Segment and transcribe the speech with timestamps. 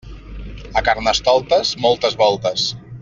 [0.73, 2.67] A Carnestoltes, moltes voltes.